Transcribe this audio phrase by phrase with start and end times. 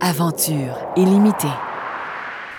[0.00, 1.48] Aventure illimitée.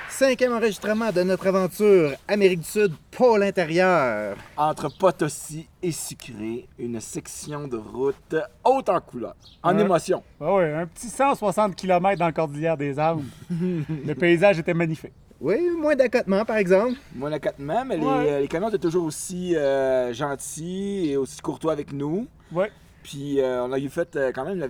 [0.10, 4.36] Cinquième enregistrement de notre aventure Amérique du Sud, pôle intérieur.
[4.58, 9.82] Entre Potosi et Sucré, une section de route haute en couleur, en Ouais.
[9.84, 10.24] émotion.
[10.42, 13.22] Ah ouais, un petit 160 km dans la cordillère des Alpes.
[13.52, 15.14] le paysage était magnifique.
[15.40, 16.96] Oui, moins d'accotement par exemple.
[17.16, 18.32] Moins l'accotement, mais les, Ouais.
[18.32, 22.28] euh, les camions étaient toujours aussi euh, gentils et aussi courtois avec nous.
[22.52, 22.72] Ouais.
[23.04, 24.68] Puis euh, on a eu fait euh, quand même la,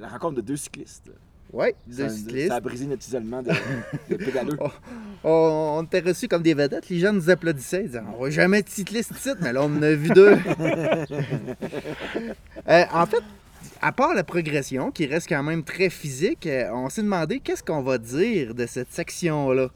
[0.00, 1.10] la rencontre de deux cyclistes.
[1.52, 2.50] Oui, Ça, deux ça cyclistes.
[2.52, 3.50] a brisé notre isolement de,
[4.10, 4.56] de pédaleux.
[4.60, 4.70] Oh.
[5.24, 6.88] On, on était reçus comme des vedettes.
[6.88, 7.82] Les gens nous applaudissaient.
[7.82, 10.38] Ils disaient On voit jamais de cycliste ici, mais là, on en a vu deux.
[12.68, 13.22] Euh, en fait,
[13.82, 17.62] à part la progression, qui reste quand même très physique, euh, on s'est demandé qu'est-ce
[17.62, 19.68] qu'on va dire de cette section-là.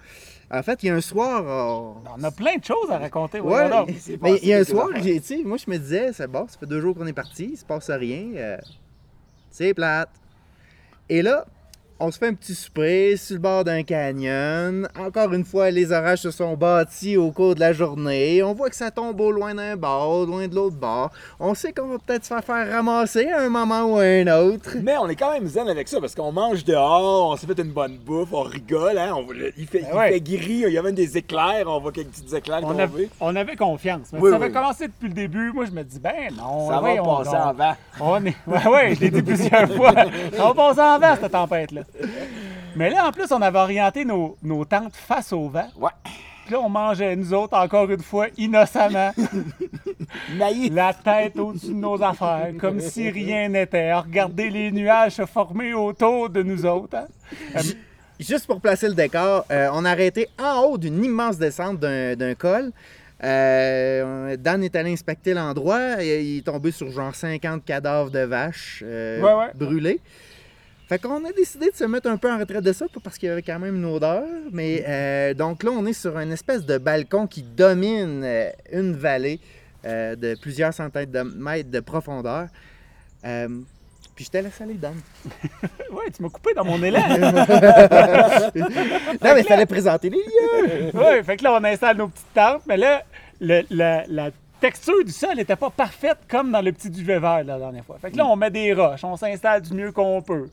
[0.51, 1.43] En fait, il y a un soir.
[1.46, 3.41] on- On a plein de choses à raconter.
[3.41, 3.91] Ouais, donc.
[3.98, 6.59] C'est mais il y a un soir, j'ai- moi je me disais, c'est bon, ça
[6.59, 8.56] fait deux jours qu'on est parti, il se passe rien, euh,
[9.51, 10.10] c'est plate.
[11.09, 11.45] Et là,
[12.07, 14.87] on se fait un petit souper sur le bord d'un canyon.
[14.99, 18.43] Encore une fois, les orages se sont bâtis au cours de la journée.
[18.43, 21.11] On voit que ça tombe au loin d'un bord, au loin de l'autre bord.
[21.41, 24.27] On sait qu'on va peut-être se faire faire ramasser à un moment ou à un
[24.27, 24.71] autre.
[24.83, 27.59] Mais on est quand même zen avec ça parce qu'on mange dehors, on s'est fait
[27.59, 29.24] une bonne bouffe, on rigole, hein, on-
[29.57, 30.13] il, fait, Ben il ouais.
[30.13, 32.74] fait gris, il y a même des éclairs, on voit quelques petits éclairs On,
[33.21, 34.09] on avait confiance.
[34.13, 35.52] Mais Oui, ça avait commencé depuis le début.
[35.52, 36.68] Moi, je me dis, ben non.
[36.68, 37.41] Ça va voyons passer donc.
[37.41, 37.74] en vent.
[38.01, 38.35] On est...
[38.46, 39.93] Ouais, ouais, je l'ai dit plusieurs fois.
[40.37, 41.83] Ça va passer en vent, cette tempête-là.
[42.76, 45.68] Mais là, en plus, on avait orienté nos, nos tentes face au vent.
[45.76, 45.90] Ouais.
[46.45, 49.12] Puis là, on mangeait, nous autres, encore une fois, innocemment,
[50.37, 50.72] Naïf.
[50.74, 55.24] la tête au-dessus de nos affaires, comme si rien n'était, à regarder les nuages se
[55.26, 56.96] former autour de nous autres.
[56.96, 57.06] hein.
[57.56, 57.60] Euh,
[58.20, 62.34] Juste pour placer le décor, euh, on a arrêté en haut d'une immense descente d'un
[62.37, 62.70] col.
[63.22, 65.97] Euh, Dan est allé inspecter l'endroit.
[66.03, 69.50] Il est tombé sur genre 50 cadavres de vaches euh, Ouais, ouais.
[69.54, 70.00] brûlés.
[70.88, 73.16] Fait qu'on a décidé de se mettre un peu en retraite de ça, pas parce
[73.16, 74.25] qu'il y avait quand même une odeur.
[74.53, 78.95] Mais euh, donc là, on est sur une espèce de balcon qui domine euh, une
[78.95, 79.41] vallée
[79.87, 82.49] euh, de plusieurs centaines de mètres de profondeur.
[84.15, 84.95] Puis je te laisse aller, Dan.
[85.91, 87.01] ouais, tu m'as coupé dans mon élan.
[88.55, 88.66] Non,
[89.34, 90.91] mais il fallait présenter les lieux.
[90.95, 93.03] Oui, fait que là, on installe nos petites tentes, mais là,
[93.41, 94.31] le- la, la
[94.61, 97.97] texture du sol n'était pas parfaite comme dans le petit duvet vert la dernière fois.
[98.01, 100.49] Fait que là, on met des roches, on s'installe du mieux qu'on peut.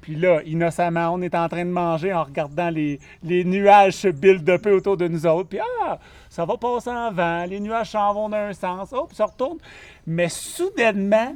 [0.00, 4.70] Puis là, innocemment, on est en train de manger en regardant les, nuages se build-upper
[4.70, 5.48] autour de nous autres.
[5.48, 5.98] Puis ah,
[6.28, 9.58] ça va passer en vent, les nuages s'en vont d'un sens, puis ça retourne.
[10.06, 11.34] Mais soudainement,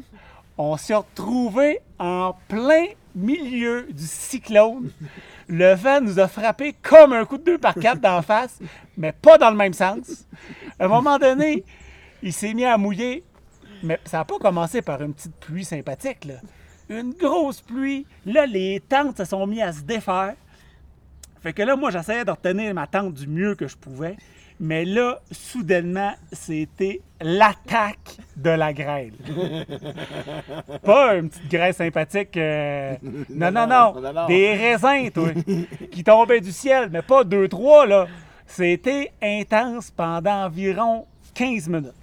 [0.56, 4.91] on s'est retrouvé en plein milieu du cyclone.
[5.49, 8.60] Le vent nous a frappé comme un coup de deux par quatre d'en face,
[8.97, 10.26] mais pas dans le même sens.
[10.78, 11.65] À un moment donné,
[12.22, 13.25] il s'est mis à mouiller,
[13.82, 16.25] mais ça n'a pas commencé par une petite pluie sympathique.
[16.25, 16.34] Là.
[16.91, 18.05] Une grosse pluie.
[18.27, 20.34] Là, les tentes se sont mis à se défaire.
[21.43, 24.17] Fait que là, moi, j'essayais de retenir ma tente du mieux que je pouvais.
[24.62, 29.12] Mais là, soudainement, c'était l'attaque de la grêle.
[30.83, 32.37] Pas une petite grêle sympathique.
[32.37, 32.95] euh,
[33.31, 34.00] Non, non, non.
[34.00, 34.27] non, non.
[34.27, 35.29] Des raisins, toi,
[35.91, 38.06] qui tombaient du ciel, mais pas deux, trois, là.
[38.47, 41.95] C'était intense pendant environ 15 minutes.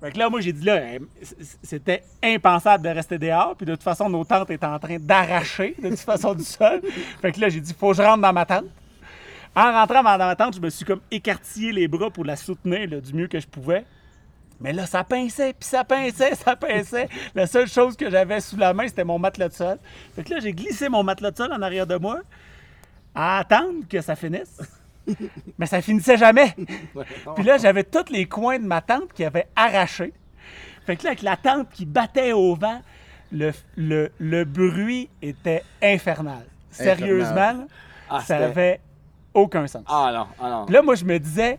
[0.00, 0.80] Fait que là, moi, j'ai dit, là,
[1.22, 3.56] c- c'était impensable de rester dehors.
[3.56, 6.80] Puis de toute façon, nos tentes étaient en train d'arracher, de toute façon, du sol.
[7.20, 8.66] Fait que là, j'ai dit, faut que je rentre dans ma tente.
[9.56, 12.88] En rentrant dans ma tente, je me suis comme écartillé les bras pour la soutenir
[12.88, 13.84] là, du mieux que je pouvais.
[14.60, 17.08] Mais là, ça pinçait, puis ça pinçait, ça pinçait.
[17.34, 19.78] La seule chose que j'avais sous la main, c'était mon matelas de sol.
[20.14, 22.20] Fait que là, j'ai glissé mon matelas de sol en arrière de moi,
[23.14, 24.60] à attendre que ça finisse.
[25.58, 26.54] Mais ça finissait jamais.
[27.34, 30.12] Puis là, j'avais tous les coins de ma tente qui avaient arraché.
[30.86, 32.80] Fait que là, avec la tente qui battait au vent,
[33.32, 36.44] le, le, le bruit était infernal.
[36.70, 37.66] Sérieusement,
[38.08, 38.80] Ah, ça avait
[39.34, 39.82] aucun sens.
[39.86, 40.64] Ah non, ah non.
[40.66, 41.58] Puis là, moi, je me disais,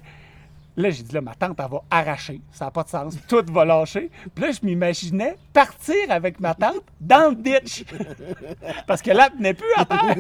[0.78, 2.42] là, j'ai dit, là, ma tante, elle va arracher.
[2.52, 3.16] Ça n'a pas de sens.
[3.28, 4.10] Tout va lâcher.
[4.34, 7.84] Puis là, je m'imaginais partir avec ma tante dans le ditch.
[8.88, 10.16] Parce que là, elle tenait plus à terre.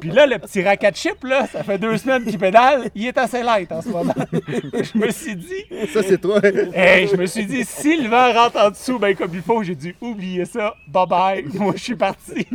[0.00, 2.90] Puis là, le petit racket chip, là, ça fait deux semaines qu'il pédale.
[2.94, 4.14] Il est assez light en ce moment.
[4.32, 6.40] je me suis dit, Ça, c'est toi.
[6.74, 9.62] hey, je me suis dit, si le vent rentre en dessous, ben comme il faut,
[9.62, 10.74] j'ai dit, oubliez ça.
[10.88, 11.44] Bye bye.
[11.54, 12.46] Moi, je suis parti.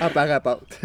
[0.00, 0.80] En parapente.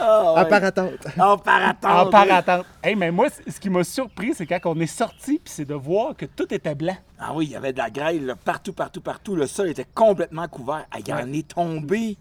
[0.00, 0.48] Ah, En ouais.
[0.48, 1.06] paratente.
[1.18, 1.84] En paratente.
[1.84, 2.66] En paratente.
[2.82, 5.74] Hey, mais moi, ce qui m'a surpris, c'est quand on est sorti, puis c'est de
[5.74, 6.96] voir que tout était blanc.
[7.18, 9.36] Ah oui, il y avait de la grêle là, partout, partout, partout.
[9.36, 10.86] Le sol était complètement couvert.
[10.98, 12.16] Il en est tombé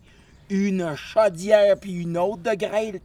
[0.49, 2.99] une chaudière puis une autre de grêle.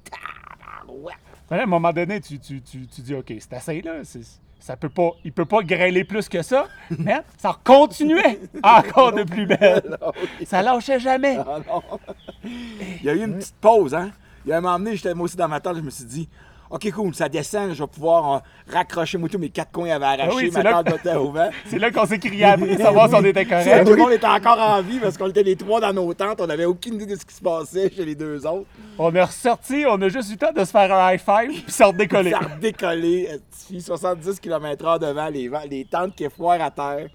[0.81, 1.15] Tabarouette.
[1.51, 3.97] À un moment donné, tu, tu, tu, tu dis, OK, c'est assez, là.
[4.03, 4.23] C'est
[4.59, 6.69] ça peut pas, il peut pas grêler plus que ça,
[6.99, 9.99] mais ça continuait encore de plus belle.
[10.47, 11.37] Ça lâchait jamais.
[11.39, 11.83] Ah non.
[12.43, 14.11] Il y a eu une petite pause, hein?
[14.47, 16.29] Il a m'emmené, j'étais moi aussi dans ma tente, je me suis dit,
[16.75, 18.39] OK, cool, ça descend, je vais pouvoir euh,
[18.73, 21.15] raccrocher moi, tous mes quatre coins avaient arraché, Ah oui, c'est ma là tente était
[21.15, 21.53] ouverte.
[21.67, 23.89] C'est là qu'on s'est crié après, savoir si on était Tout correct.
[23.89, 26.47] le monde était encore en vie parce qu'on était les trois dans nos tentes, on
[26.49, 28.67] n'avait aucune idée de ce qui se passait chez les deux autres.
[28.99, 31.63] On est ressorti, on a juste eu le temps de se faire un high five,
[31.63, 32.33] puis s'en décoller.
[32.33, 33.29] Ça a décollé,
[33.81, 37.07] 70 km/h devant les, vents, les tentes qui foirent à terre.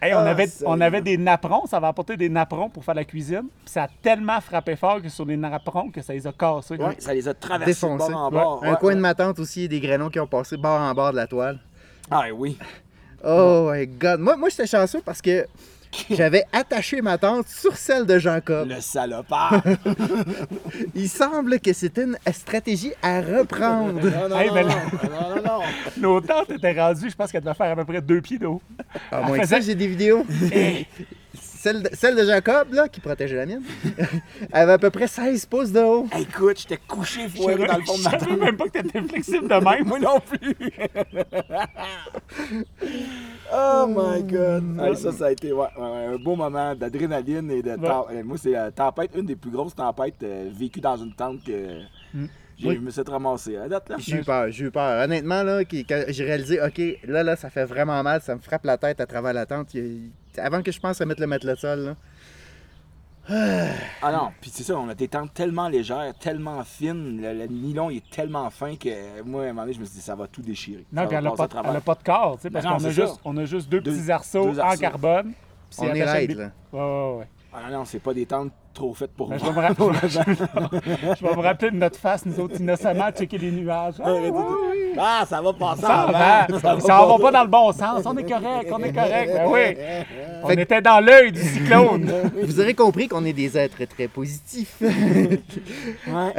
[0.00, 2.94] Hey, on, Ah, avait, on avait des napperons, ça avait apporté des napperons pour faire
[2.94, 3.48] la cuisine.
[3.64, 6.76] Puis ça a tellement frappé fort que sur les napperons que ça les a cassés.
[6.76, 8.12] Ouais, ça les a traversés de Défoncé.
[8.12, 8.60] bord en bord.
[8.64, 11.12] Un Ouais, coin de ma tente aussi, des grenons qui ont passé bord en bord
[11.12, 11.58] de la toile.
[12.10, 12.58] Ah oui.
[13.24, 14.20] Oh my god.
[14.20, 15.46] Moi, moi j'étais chanceux parce que
[16.10, 18.68] j'avais attaché ma tente sur celle de Jacob.
[18.68, 19.62] Le salopard.
[20.94, 23.94] Il semble que c'était une stratégie à reprendre.
[24.04, 25.60] Non, non, Hey, non, non, non, non, non.
[25.96, 28.60] Nos tentes étaient rendues, je pense qu'elle devait faire à peu près deux pieds d'eau.
[29.10, 30.26] Ah, moins Elle que ça, faisait- j'ai des vidéos.
[31.58, 33.62] Celle, de, celle de Jacob, là, qui protégeait la mienne,
[34.52, 36.06] elle avait à peu près 16 pouces de haut.
[36.12, 38.38] Hey, écoute, j'étais couché Je foiré dans le fond de ma savais tente.
[38.40, 39.84] même pas que t'étais flexible de même.
[39.86, 40.54] Moi non plus.
[43.52, 44.80] oh my god.
[44.80, 48.04] Hey, ça, ça a été ouais, ouais, ouais, un beau moment d'adrénaline et de tem-
[48.10, 51.42] euh, Moi, c'est la tempête, une des plus grosses tempêtes euh, vécues dans une tente
[51.44, 51.80] que
[52.58, 52.74] j'ai- Oui.
[52.76, 53.56] je me suis ramassé.
[53.56, 53.96] À date, là.
[53.98, 55.04] J'ai eu peur, j'ai eu peur.
[55.04, 58.64] Honnêtement, là, quand j'ai réalisé, OK, là, là, ça fait vraiment mal, ça me frappe
[58.64, 59.68] la tête à travers la tente.
[60.36, 61.96] Avant que je pense à mettre le matelas de sol, là.
[63.30, 67.46] Ah non, puis c'est ça, on a des tentes tellement légères, tellement fines, le, le
[67.46, 70.00] nylon il est tellement fin que moi, à un moment donné, je me suis dit,
[70.00, 70.86] ça va tout déchirer.
[70.90, 72.80] Non, puis elle a, passer à pas, de corps, tu sais, parce non, qu'on a,
[72.90, 73.06] c'est ça.
[73.06, 75.32] juste- on a juste deux, Deux- petits arceaux deux en carbone.
[75.78, 76.50] On est raide, des- là.
[76.72, 77.28] Ouais, ouais, ouais.
[77.52, 79.52] Ah non, c'est pas des tentes trop faites pour Ben, je, moi.
[79.52, 80.08] vais me rappeler,
[81.20, 83.94] je vais me rappeler de notre face, nous autres, innocemment, checker les nuages.
[84.02, 84.42] Ah, ouais, ouais.
[84.98, 88.02] Ah, ça va passer Ça va, ça s'en va pas dans le bon sens.
[88.04, 89.30] On est correct, on est correct.
[89.34, 90.04] Ben oui.
[90.44, 92.10] On était dans l'œil du cyclone.
[92.42, 94.76] Vous aurez compris qu'on est des êtres très positifs.
[96.06, 96.32] Ouais.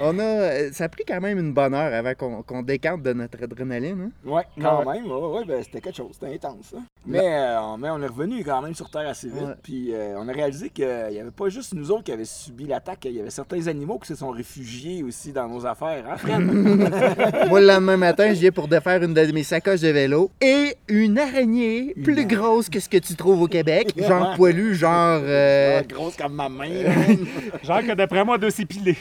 [0.00, 3.02] On a, euh, ça a pris quand même une bonne heure avant qu'on qu'on décante
[3.02, 4.10] de notre adrénaline.
[4.26, 4.30] hein?
[4.30, 4.94] Ouais, quand Ouais.
[5.00, 5.10] même.
[5.10, 6.10] Ouais, ouais, ben, c'était quelque chose.
[6.12, 6.74] C'était intense.
[6.76, 6.82] hein.
[7.06, 9.56] Mais, euh, on- mais on est revenu quand même sur Terre assez vite.
[9.62, 12.66] Puis euh, on a réalisé qu'il n'y avait pas juste nous autres qui avaient subi
[12.66, 13.00] l'attaque.
[13.04, 16.04] Il y avait certains animaux qui se sont réfugiés aussi dans nos affaires.
[16.08, 16.40] Hein, Fred?
[17.48, 20.76] Moi, le lendemain matin, je viens pour défaire une de mes sacoches de vélo et
[20.88, 25.20] une araignée plus grosse que ce que tu trouves au Québec, genre poilu, genre.
[25.22, 26.68] euh, grosse comme ma main.
[27.62, 28.96] Genre que d'après moi, doit s'épiler.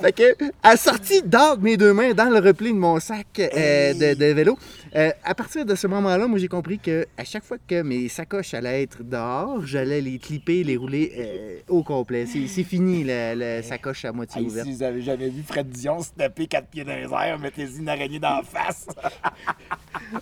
[0.00, 4.14] Fait que, assorti d'entre mes deux mains dans le repli de mon sac euh, de,
[4.14, 4.58] de vélo,
[4.96, 8.08] euh, à partir de ce moment-là, moi j'ai compris que à chaque fois que mes
[8.08, 12.26] sacoches allaient être dehors, j'allais les clipper, les rouler euh, au complet.
[12.26, 14.66] C'est fini la, la sacoche à moitié Hey, ouverte.
[14.66, 17.78] si vous avez jamais vu Fred Dion se taper quatre pieds dans les airs, mettez-y
[17.78, 18.86] une araignée dans la face.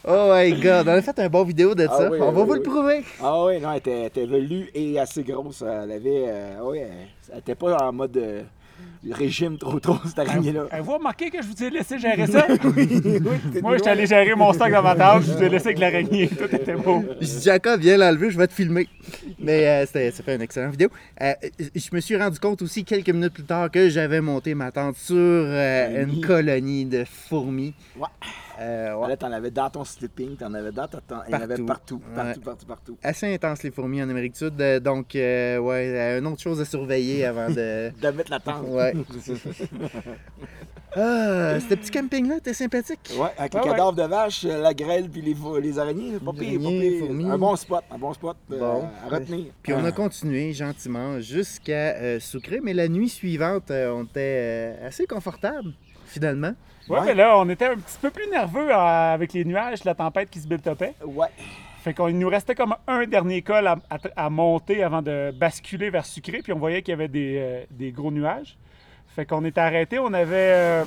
[0.06, 2.10] Oh my god, on a fait un bon vidéo de Ah ça.
[2.10, 2.58] oui, on va oui, vous oui.
[2.58, 3.04] le prouver.
[3.20, 5.62] Ah oui, non, elle était, elle était velue et assez grosse.
[5.62, 6.60] Elle avait.
[6.62, 8.44] ouais, elle- elle était pas en mode
[9.10, 10.64] régime trop trop, cette araignée-là.
[10.82, 12.46] Vous remarquez que je vous ai laissé gérer ça?
[12.64, 12.88] Oui,
[13.62, 15.78] Moi, je suis allé gérer mon stock dans ma table, je vous ai laissé avec
[15.78, 16.28] l'araignée.
[16.28, 17.02] Tout était beau.
[17.20, 18.88] Je dis, Jacob, viens l'enlever, je vais te filmer.
[19.38, 20.88] Mais euh, c'était- ça fait une excellente vidéo.
[21.22, 21.32] Euh,
[21.74, 24.96] je me suis rendu compte aussi quelques minutes plus tard que j'avais monté ma tente
[24.96, 27.74] sur euh, Un une colonie de fourmis.
[27.98, 28.06] Ouais.
[28.60, 29.08] Euh, ouais.
[29.08, 31.22] Là, t'en avais dans ton sleeping, t'en avais dans ta tente.
[31.28, 31.98] Il y en avait Partout.
[31.98, 32.44] partout, partout, Ouais.
[32.44, 32.98] partout, partout.
[33.02, 34.60] Assez intense les fourmis en Amérique du Sud.
[34.60, 37.90] euh, donc, euh, ouais, euh, une autre chose à surveiller avant de.
[38.02, 38.66] De mettre la tente.
[38.68, 38.92] Ouais.
[40.96, 43.12] ah, ce petit camping-là, t'es sympathique.
[43.16, 43.70] Ouais, avec Ouais, les ouais.
[43.76, 47.32] cadavres de vache, la grêle puis les, les araignées, pas Les pire, pas.
[47.34, 48.88] Un bon spot, un bon spot euh, Bon.
[49.06, 49.46] à retenir.
[49.62, 49.92] Puis on a Ah.
[49.92, 55.72] continué gentiment jusqu'à euh, Sucré, mais la nuit suivante, euh, on était euh, assez confortable,
[56.06, 56.52] finalement.
[56.90, 57.06] Ouais, Ouais.
[57.06, 60.28] mais là, on était un petit peu plus nerveux euh, avec les nuages, la tempête
[60.30, 60.94] qui se build-upait.
[61.04, 61.28] Ouais.
[61.82, 65.88] Fait qu'il nous restait comme un dernier col à, à- à monter avant de basculer
[65.88, 68.56] vers Sucré, puis on voyait qu'il y avait des, euh, des gros nuages.
[69.16, 70.84] Fait qu'on était arrêté, on avait euh,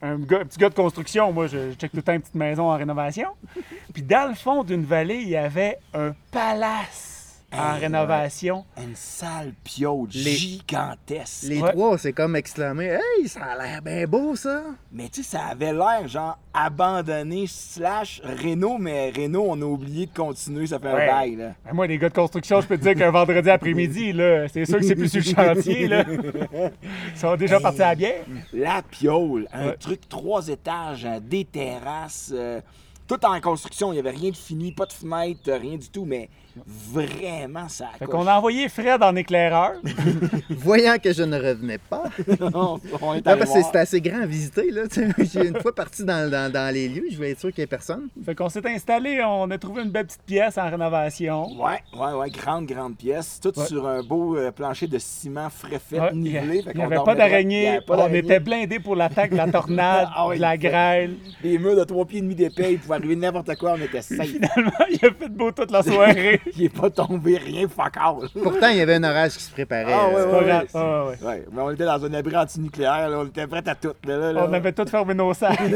[0.00, 2.20] un, gars- un petit gars de construction, moi je, je check tout le temps une
[2.22, 3.28] petite maison en rénovation.
[3.92, 7.11] Puis dans le fond d'une vallée, il y avait un palace
[7.52, 8.64] en Hey, rénovation.
[8.78, 11.44] Une sale piaude Les- gigantesque.
[11.48, 11.72] Les Ouais.
[11.72, 14.62] trois, c'est comme exclamé Hey, ça a l'air bien beau ça!
[14.92, 20.06] Mais tu sais, ça avait l'air genre abandonné slash Renault, mais Renault, on a oublié
[20.06, 21.08] de continuer, ça fait Ouais.
[21.08, 21.52] un bail, là.
[21.64, 24.64] Ben, moi, les gars de construction, je peux te dire qu'un vendredi après-midi, là, c'est
[24.64, 25.88] sûr que c'est plus sur le chantier.
[25.88, 26.04] Là.
[27.14, 28.24] Ils sont déjà partis à la bière.
[28.52, 29.76] La piole, un Ouais.
[29.76, 32.60] truc trois étages, euh, des terrasses, euh,
[33.08, 33.92] tout en construction.
[33.92, 36.28] Il n'y avait rien de fini, pas de fenêtre, rien du tout, mais
[36.66, 39.72] vraiment ça Fait qu'on a envoyé Fred en éclaireur.
[40.50, 42.04] Voyant que je ne revenais pas,
[42.54, 43.64] on, on est Ah, allé parce que voir.
[43.66, 44.70] c'était assez grand à visiter.
[44.70, 44.82] Là.
[45.18, 47.64] J'ai une fois parti dans, dans- dans les lieux, je voulais être sûr qu'il n'y
[47.64, 48.08] ait personne.
[48.24, 51.46] fait qu'on s'est installé, on a trouvé une belle petite pièce en rénovation.
[51.60, 53.40] Ouais, ouais, ouais, grande, grande pièce.
[53.42, 53.66] Tout Ouais.
[53.66, 56.62] sur un beau euh, plancher de ciment frais fait, Ouais, il n'y nivelé.
[56.62, 56.72] Fait.
[56.74, 58.18] Il y d'araignée, avait pas on d'araignée.
[58.18, 61.16] était blindés pour l'attaque de la tornade, Ah de la grêle.
[61.42, 64.02] Des murs de trois pieds et demi d'épais, il pouvait arriver n'importe quoi, on était
[64.02, 64.26] safe.
[64.26, 66.40] Finalement, il a fait beau toute la soirée.
[66.56, 68.28] il est pas tombé, rien, fuck all.
[68.42, 69.92] Pourtant, il y avait un orage qui se préparait.
[69.92, 70.44] Ah, ouais, C'est pas ouais.
[70.44, 70.66] grave.
[70.74, 71.26] Ah, ouais.
[71.26, 73.92] Ouais, mais on était dans un abri antinucléaire, là, on était prêts à tout.
[74.06, 74.46] Là, là, là.
[74.48, 75.58] On avait tout fermé nos sacs.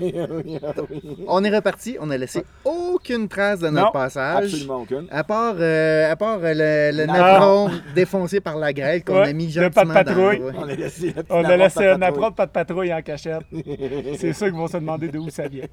[0.00, 0.58] Oui, oui,
[0.90, 1.24] oui.
[1.28, 4.44] On est reparti, on n'a laissé aucune trace de notre Non, passage.
[4.44, 5.06] Absolument aucune.
[5.10, 9.28] À part, euh, à part euh, le, le napperon défoncé par la grêle qu'on Ouais,
[9.28, 10.38] a mis de gentiment pas de patrouille.
[10.38, 10.52] dans- ouais.
[10.58, 12.04] On a laissé, le On a laissé de un patrouille.
[12.08, 13.42] apprendre pas de patrouille en cachette.
[14.18, 15.64] C'est ceux qui vont se demander d'où ça vient.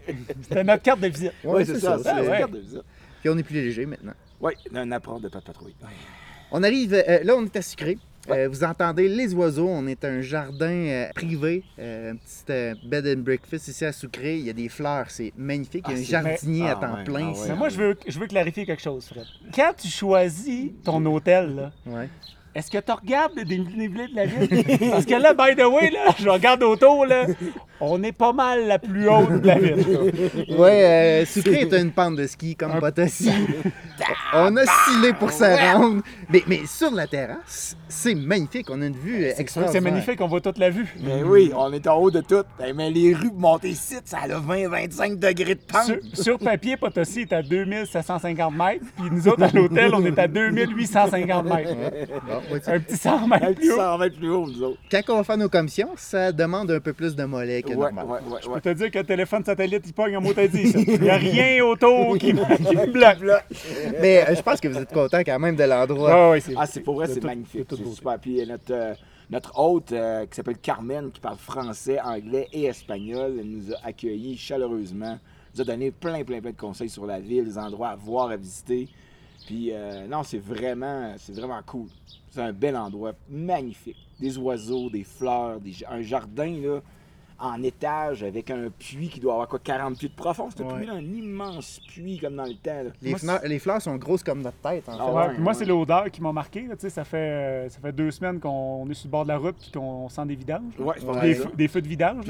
[0.41, 1.33] C'était notre carte de visite.
[1.43, 1.97] Ouais, Oui, c'est ça.
[2.01, 2.38] c'est Ah, ouais.
[2.39, 2.81] carte de visite.
[3.21, 4.13] Puis on est plus léger maintenant.
[4.43, 5.73] Oui, un apprendre de pas de patrouille.
[6.51, 7.97] On arrive, euh, là on est à Sucré.
[8.29, 12.73] Euh, vous entendez les oiseaux, on est un jardin euh, privé, euh, un petit euh,
[12.85, 14.38] bed and breakfast ici à Sucré.
[14.38, 15.85] Il y a des fleurs, c'est magnifique.
[15.89, 17.41] Il y a Ah, un jardinier à Ah, temps ouais, plein ah, ici.
[17.41, 17.47] ouais.
[17.50, 19.25] Mais moi, je veux, je veux clarifier quelque chose, Fred.
[19.53, 22.07] Quand tu choisis ton hôtel, là, Ouais.
[22.55, 24.89] est-ce que tu regardes le dénivelé de la ville?
[24.91, 27.25] Parce que là, by the way, là, je regarde autour, là,
[27.81, 29.85] on est pas mal la plus haute de la ville.
[30.57, 33.29] Ouais, euh, Sucré est une pente de ski comme Potosi.
[34.34, 36.02] on a scellé pour se rendre.
[36.30, 38.68] Mais, mais sur la terrasse, c'est magnifique.
[38.70, 39.72] On a une vue extraordinaire.
[39.72, 40.94] c'est magnifique, on voit toute la vue.
[41.02, 42.44] Mais oui, on est en haut de tout.
[42.66, 45.86] Eh, Mais les rues monter ici, ça a 20-25 degrés de pente.
[45.86, 50.18] Sur, sur papier, Potosi est à 2750 mètres, puis nous autres, à l'hôtel, on est
[50.20, 51.75] à 2850 mètres.
[52.28, 53.78] Bon, Un petit 100 mètres Un plus haut.
[53.78, 54.80] 100 mètres plus haut, nous autres.
[54.92, 57.92] Quand on va faire nos commissions, ça demande un peu plus de mollets que Ouais,
[57.92, 58.06] normal.
[58.08, 58.56] ouais, ouais, Je ouais.
[58.56, 60.72] peux te dire que le téléphone satellite, il pogne un mot t'as dit.
[60.72, 60.80] ça.
[60.80, 63.18] Il n'y a rien autour qui, qui me bloque.
[64.02, 66.12] Mais je pense que vous êtes content quand même de l'endroit.
[66.13, 67.65] Ah ouais, c'est Ah, c'est pour vrai, c'est magnifique.
[67.70, 68.20] c'est super.
[68.20, 68.94] Puis euh, notre, euh,
[69.30, 73.77] notre hôte, euh, qui s'appelle Carmen, qui parle français, anglais et espagnol, elle nous a
[73.88, 75.18] accueillis chaleureusement.
[75.56, 78.30] nous a donné plein, plein, plein de conseils sur la ville, des endroits à voir,
[78.30, 78.88] à visiter.
[79.46, 81.88] Puis euh, non, c'est vraiment, c'est vraiment cool.
[82.30, 83.98] C'est un bel endroit, magnifique.
[84.20, 86.82] Des oiseaux, des fleurs, des- un jardin là,
[87.40, 90.50] en étage avec un puits qui doit avoir quoi, 40 pieds de profond.
[90.56, 90.88] C'est un Ouais.
[90.90, 92.84] un immense puits comme dans le temps.
[93.02, 95.04] Les, Moi, fleurs, les fleurs sont grosses comme notre tête, en Ah fait.
[95.12, 96.62] Ouais, ouais, puis moi, c'est l'odeur qui m'a marqué.
[96.68, 99.24] là, tu sais, ça, fait, euh, ça fait deux semaines qu'on est sur le bord
[99.24, 100.74] de la route puis qu'on sent des vidanges.
[101.22, 102.25] Des, des feux de vidange.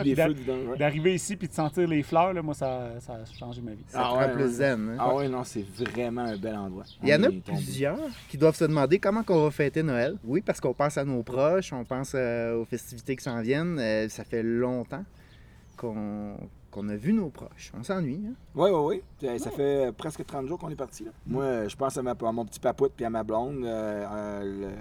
[0.78, 3.84] D'arriver ici puis de sentir les fleurs, là, moi, ça, ça a changé ma vie.
[3.88, 4.90] Ça Ah rend plus zen.
[4.94, 4.98] hein.
[5.00, 6.84] Ah ouais, non, c'est vraiment un bel endroit.
[7.02, 7.98] Il y en a plusieurs
[8.30, 10.16] qui doivent se demander comment on va fêter Noël.
[10.24, 13.78] Oui, parce qu'on pense à nos proches, on pense euh, aux festivités qui s'en viennent.
[13.80, 15.03] Euh, ça fait longtemps
[16.72, 17.72] qu'on a vu nos proches.
[17.78, 18.22] On s'ennuie.
[18.28, 18.34] Hein?
[18.56, 19.40] Oui, oui, oui.
[19.40, 21.04] Ça fait euh, presque 30 jours qu'on est parti.
[21.06, 21.12] là.
[21.28, 23.63] Moi, euh, je pense à, ma- à mon petit papoute puis à ma blonde.
[23.66, 24.75] Euh, le-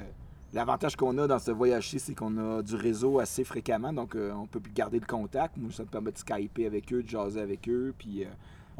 [0.54, 4.32] L'avantage qu'on a dans ce voyage-ci, c'est qu'on a du réseau assez fréquemment, donc euh,
[4.34, 5.56] on peut garder le contact.
[5.56, 7.94] Moi, ça me permet de skyper avec eux, de jaser avec eux.
[7.96, 8.28] Puis euh,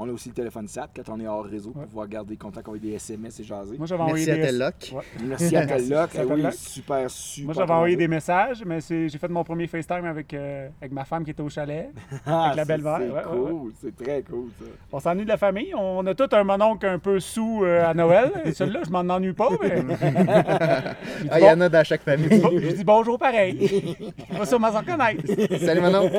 [0.03, 1.87] on a aussi le téléphone SAT quand on est hors réseau pour Ouais.
[1.87, 3.77] pouvoir garder contact, envoyer des SMS et jaser.
[3.79, 4.51] Moi, j'avais envoyé Merci à des...
[4.53, 4.93] Telloc.
[4.95, 5.03] Ouais.
[5.27, 5.89] Merci à Telloc.
[5.91, 7.45] Merci à Eh oui, super, super.
[7.47, 10.93] Moi, j'avais envoyé des messages, mais c'est- j'ai fait mon premier FaceTime avec, euh, avec
[10.93, 11.91] ma femme qui était au chalet.
[12.27, 14.65] Ah, avec la c'est- belle-mère, C'est ouais, ouais, cool, c'est très cool ça.
[14.93, 15.73] On s'ennuie de la famille.
[15.77, 18.31] On a tout un mononcle un peu sous euh, à Noël.
[18.45, 19.83] Et celui-là, je m'en ennuie pas, mais
[21.31, 22.29] Ah, il y en a dans chaque famille.
[22.31, 23.97] je dis bonjour pareil.
[24.35, 25.23] On va sûrement s'en connaître.
[25.65, 26.11] Salut Manon.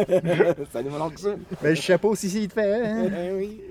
[0.71, 1.37] Salut mon oncle.
[1.61, 2.73] Ben, je sais pas aussi s'il te fait.
[2.73, 3.05] Hein?
[3.17, 3.61] Eh oui.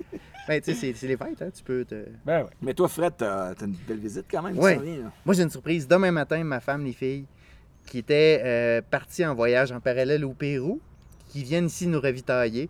[0.48, 1.40] Ben, tu sais, c'est- les fêtes.
[1.42, 1.50] Hein?
[1.54, 1.94] Tu peux te...
[2.26, 2.50] Ben ouais.
[2.60, 4.58] Mais toi, Fred, t'as t'as une belle visite quand même.
[4.58, 4.74] Ouais.
[4.76, 5.12] là.
[5.24, 5.86] Moi, j'ai une surprise.
[5.86, 7.24] Demain matin, ma femme, les filles,
[7.86, 10.80] qui étaient euh, parties en voyage en parallèle au Pérou,
[11.28, 12.68] qui viennent ici nous ravitailler.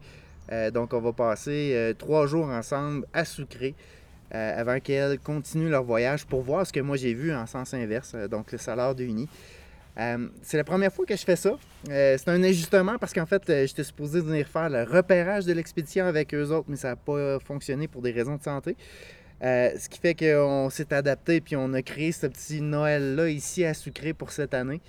[0.50, 3.74] Euh, donc, on va passer euh, trois jours ensemble à Sucré
[4.34, 7.74] euh, avant qu'elles continuent leur voyage pour voir ce que moi j'ai vu en sens
[7.74, 9.28] inverse, euh, donc le salaire de Uni.
[9.98, 11.58] Euh, c'est la première fois que je fais ça.
[11.90, 15.52] Euh, c'est un ajustement parce qu'en fait, euh, j'étais supposé venir faire le repérage de
[15.52, 18.76] l'expédition avec eux autres, mais ça n'a pas fonctionné pour des raisons de santé.
[19.42, 23.74] Ce qui fait qu'on s'est adapté puis on a créé ce petit Noël-là ici à
[23.74, 24.80] Sucré pour cette année.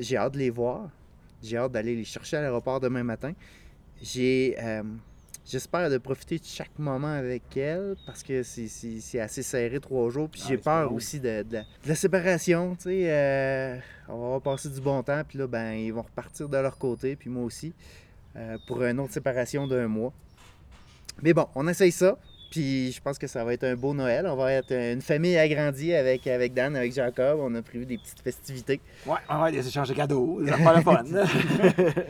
[0.00, 0.90] J'ai hâte de les voir.
[1.40, 3.32] J'ai hâte d'aller les chercher à l'aéroport demain matin.
[4.02, 4.56] J'ai,
[5.46, 10.28] j'espère de profiter de chaque moment avec elles parce que c'est, assez serré trois jours.
[10.28, 12.74] Puis Ah, j'ai peur aussi de, de la, de la séparation.
[12.76, 13.10] tu sais.
[13.10, 13.78] Euh,
[14.08, 15.22] on va passer du bon temps.
[15.26, 17.16] Puis là, ben, ils vont repartir de leur côté.
[17.16, 17.72] Puis moi aussi.
[18.36, 20.12] euh, pour une autre séparation d'un mois.
[21.22, 22.16] Mais bon, on essaye ça.
[22.50, 24.26] Puis je pense que ça va être un beau Noël.
[24.26, 27.38] On va être une famille agrandie avec, avec Dan, avec Jacob.
[27.40, 28.80] On a prévu des petites festivités.
[29.06, 31.04] Ouais, ouais, ouais, des échanges de cadeaux, des affaires de fun.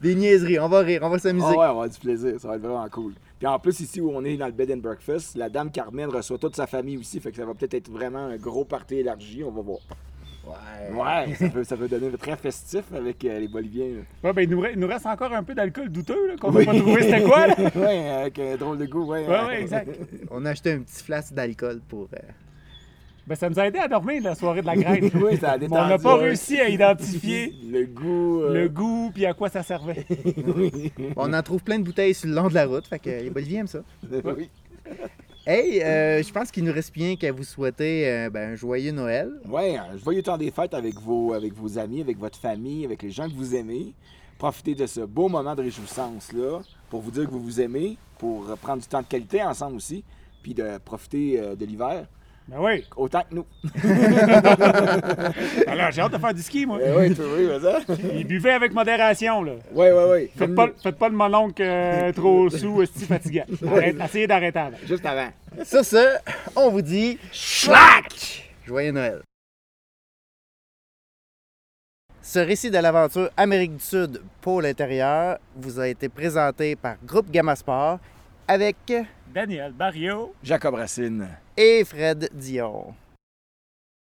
[0.00, 0.58] Des niaiseries.
[0.58, 1.46] On va rire, on va s'amuser.
[1.46, 3.14] Ah ouais, on va avoir du plaisir, ça va être vraiment cool.
[3.38, 6.08] Puis en plus, ici où on est dans le bed and breakfast, la dame Carmen
[6.08, 7.20] reçoit toute sa famille aussi.
[7.20, 9.42] Fait que ça va peut-être être vraiment un gros party élargi.
[9.44, 9.78] On va voir.
[10.48, 11.00] Ouais.
[11.28, 13.86] Ouais, ça peut, ça peut donner très festif avec euh, les Boliviens.
[13.88, 14.28] là.
[14.28, 16.50] Ouais, ben, il, nous, re- il nous reste encore un peu d'alcool douteux là, qu'on
[16.50, 16.66] Oui.
[16.66, 17.46] n'a pas trouvé c'était quoi.
[17.48, 17.54] Là.
[17.76, 19.26] ouais, avec un drôle de goût, ouais.
[19.26, 19.90] Ouais, ouais, exact.
[20.30, 22.08] On a acheté un petit flasque d'alcool pour.
[22.14, 22.18] euh,
[23.26, 25.10] Ben, ça nous a aidé à dormir la soirée de la graine.
[25.14, 26.24] Oui, ça a Mais on n'a pas ouais.
[26.28, 28.42] réussi à identifier Le goût.
[28.42, 30.06] euh, le goût puis à quoi ça servait.
[31.16, 33.28] On en trouve plein de bouteilles sur le long de la route, fait que les
[33.30, 33.80] Boliviens aiment ça.
[34.10, 34.48] oui.
[35.50, 38.92] Hey, euh, je pense qu'il nous reste bien qu'à vous souhaiter euh, ben, un joyeux
[38.92, 39.32] Noël.
[39.48, 43.02] Ouais, un joyeux temps des fêtes avec vos, avec vos amis, avec votre famille, avec
[43.02, 43.94] les gens que vous aimez.
[44.36, 48.44] Profitez de ce beau moment de réjouissance-là pour vous dire que vous vous aimez, pour
[48.58, 50.04] prendre du temps de qualité ensemble aussi,
[50.42, 52.06] puis de profiter euh, de l'hiver
[52.48, 52.84] Ben oui.
[52.96, 53.44] autant que nous.
[55.66, 56.78] Alors, j'ai hâte de faire du ski, moi.
[56.82, 58.20] oui, oui, vas-y.
[58.20, 59.52] Il buvait avec modération, là.
[59.72, 60.30] Oui, oui, oui.
[60.36, 63.44] Faites pas, faites pas le mononcle euh, trop sous, si fatigant.
[63.66, 64.76] Arrête- essayez d'arrêter avant.
[64.86, 65.28] Juste avant.
[65.64, 66.16] Sur ce,
[66.56, 68.50] on vous dit Schlack!
[68.66, 69.20] Joyeux Noël.
[72.22, 77.30] Ce récit de l'aventure Amérique du Sud pour l'intérieur vous a été présenté par Groupe
[77.30, 77.98] Gamma Sport
[78.48, 78.76] avec
[79.32, 80.34] Daniel Barrio.
[80.42, 81.28] Jacob Racine.
[81.56, 82.94] et Fred Dion.